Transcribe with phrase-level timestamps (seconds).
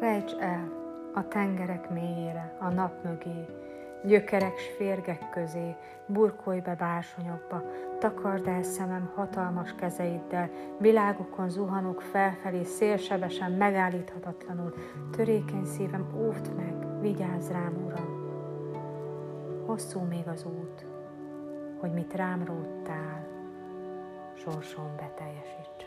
[0.00, 0.72] Rejts el
[1.14, 3.46] a tengerek mélyére, a nap mögé,
[4.04, 5.76] gyökerek s férgek közé,
[6.06, 7.62] burkolj be bársonyokba,
[7.98, 14.74] takard el szemem hatalmas kezeiddel, világokon zuhanok felfelé, szélsebesen, megállíthatatlanul,
[15.10, 18.24] törékeny szívem, óvd meg, vigyázz rám, Uram.
[19.66, 20.86] Hosszú még az út,
[21.80, 23.26] hogy mit rám róttál,
[24.34, 25.85] sorsom beteljesítsen.